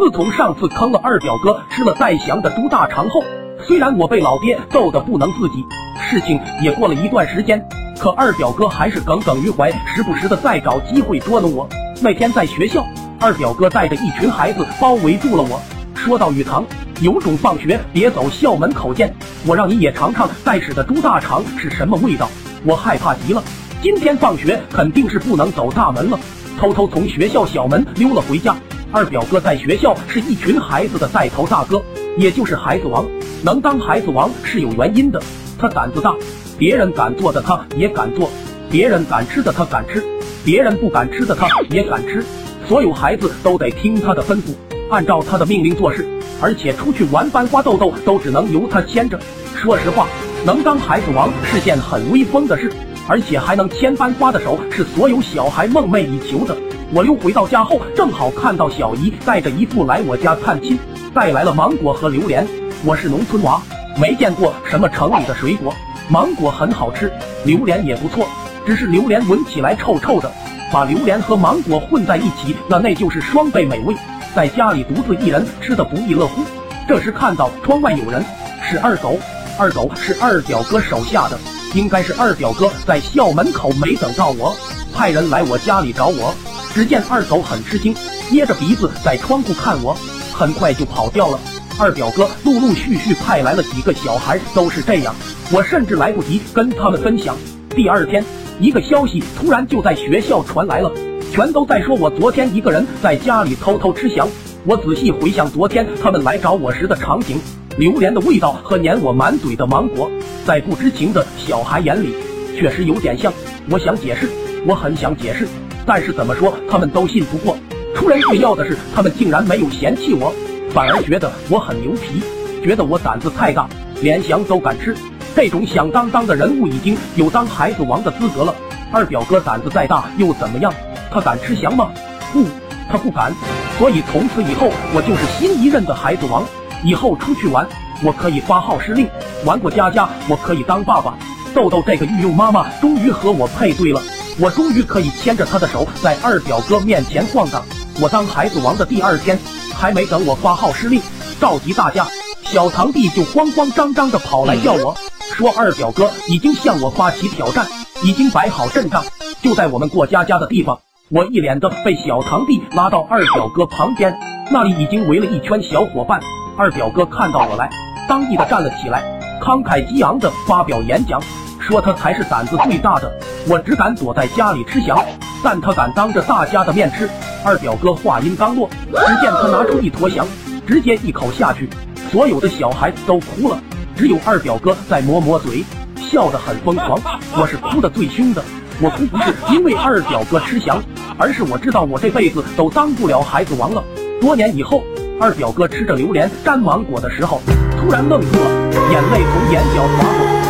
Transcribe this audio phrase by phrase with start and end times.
[0.00, 3.22] 自从上次坑了二表哥吃了带翔的猪大肠后，
[3.62, 5.62] 虽然我被老爹揍得不能自己，
[6.00, 7.62] 事情也过了一段时间，
[7.98, 11.68] 可二表哥还是耿耿于怀，时不时的再找机会捉弄我。
[12.00, 12.82] 那天在学校，
[13.20, 15.60] 二表哥带着一群孩子包围住了我，
[15.94, 16.64] 说到雨堂，
[17.02, 19.14] 有种放学别走校门口见，
[19.46, 22.26] 我让你也尝尝带屎的猪大肠是什么味道。
[22.64, 23.42] 我害怕极了，
[23.82, 26.18] 今天放学肯定是不能走大门了，
[26.58, 28.56] 偷偷从学校小门溜了回家。
[28.92, 31.80] 二表哥在学校是一群孩子的带头大哥，
[32.18, 33.06] 也就是孩子王。
[33.44, 35.22] 能当孩子王是有原因的，
[35.58, 36.12] 他胆子大，
[36.58, 38.28] 别人敢做的他也敢做，
[38.68, 40.02] 别人敢吃的他敢吃。
[40.44, 42.24] 别人不敢吃的，他也敢吃。
[42.66, 44.54] 所有孩子都得听他的吩咐，
[44.90, 46.04] 按照他的命令做事。
[46.42, 49.20] 而且出去玩班花豆豆都只能由他牵着。
[49.54, 50.08] 说实话，
[50.44, 52.72] 能当孩子王是件很威风的事，
[53.06, 56.56] 而且还能牵班花的手是所有小孩梦寐以求的。
[56.92, 60.76] 我又回到家后，正好看到小姨带着姨父来我家探亲，
[61.14, 62.44] 带来了芒果和榴莲。
[62.84, 63.62] 我是农村娃，
[63.96, 65.72] 没见过什么城里的水果。
[66.08, 67.12] 芒果很好吃，
[67.44, 68.26] 榴莲也不错。
[68.66, 70.32] 只是榴莲闻起来臭臭的，
[70.72, 73.94] 把榴莲和芒果混在一起，那那就是双倍美味。
[74.34, 76.42] 在家里独自一人吃的不亦乐乎。
[76.88, 78.24] 这时看到窗外有人，
[78.68, 79.16] 是二狗。
[79.56, 81.38] 二狗是二表哥手下的，
[81.72, 84.56] 应该是二表哥在校门口没等到我，
[84.92, 86.34] 派人来我家里找我。
[86.74, 87.94] 只见二狗很吃惊，
[88.30, 89.96] 捏着鼻子在窗户看我，
[90.32, 91.38] 很快就跑掉了。
[91.78, 95.14] 二表哥陆陆续续派来了几个小孩，都是这样，
[95.52, 97.36] 我甚至来不及跟他们分享。
[97.70, 98.24] 第二天。
[98.60, 100.92] 一个消息突然就在学校传来了，
[101.32, 104.28] 全都在说我昨天一个人在家里偷偷吃翔。
[104.66, 107.40] 我仔细回想昨天他们来找我时的场景，
[107.78, 110.10] 榴莲的味道和粘我满嘴的芒果，
[110.44, 112.14] 在不知情的小孩眼里
[112.54, 113.32] 确实有点像。
[113.70, 114.28] 我想解释，
[114.66, 115.48] 我很想解释，
[115.86, 117.56] 但是怎么说他们都信不过。
[117.94, 120.32] 出人意料的是，他们竟然没有嫌弃我，
[120.72, 122.22] 反而觉得我很牛皮，
[122.62, 123.68] 觉得我胆子太大，
[124.00, 124.96] 连翔都敢吃。
[125.34, 128.54] 这种响当当的人物已经有当孩子王的资格了。
[128.92, 130.72] 二表哥胆子再大又怎么样？
[131.10, 131.90] 他敢吃翔吗？
[132.32, 132.44] 不，
[132.90, 133.32] 他不敢。
[133.78, 136.44] 所以从此以后，我就是新一任的孩子王。
[136.82, 137.66] 以后出去玩，
[138.02, 139.06] 我可以发号施令；
[139.44, 141.14] 玩过家家，我可以当爸爸。
[141.54, 144.00] 豆豆这个御用妈妈终于和我配对了，
[144.38, 147.62] 我终于可以牵着他的手在二表哥面前晃荡。
[148.00, 149.38] 我当孩子王的第二天，
[149.74, 151.02] 还没等我发号施令，
[151.40, 152.06] 召集大家，
[152.42, 154.96] 小堂弟就慌慌张张的跑来叫我。
[155.34, 157.66] 说二表哥已经向我发起挑战，
[158.02, 159.04] 已经摆好阵仗，
[159.42, 160.80] 就在我们过家家的地方。
[161.10, 164.18] 我一脸的被小堂弟拉到二表哥旁边，
[164.50, 166.20] 那里已经围了一圈小伙伴。
[166.56, 167.70] 二表哥看到我来，
[168.08, 169.02] 当意的站了起来，
[169.42, 171.20] 慷慨激昂的发表演讲，
[171.58, 173.12] 说他才是胆子最大的。
[173.48, 175.02] 我只敢躲在家里吃翔，
[175.42, 177.08] 但他敢当着大家的面吃。
[177.44, 180.26] 二表哥话音刚落，只见他拿出一坨翔，
[180.66, 181.68] 直接一口下去，
[182.10, 183.58] 所有的小孩都哭了。
[183.96, 185.64] 只有二表哥在抹抹嘴，
[185.96, 187.00] 笑得很疯狂。
[187.36, 188.42] 我是哭得最凶的。
[188.82, 190.82] 我哭不是因为二表哥吃翔，
[191.18, 193.82] 而是我知道我这辈子都当不了孩子王了。
[194.20, 194.82] 多年以后，
[195.20, 197.40] 二表哥吃着榴莲沾芒果的时候，
[197.78, 198.50] 突然愣住了，
[198.90, 200.49] 眼泪从眼角滑落。